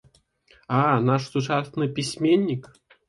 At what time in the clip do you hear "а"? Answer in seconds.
0.77-0.79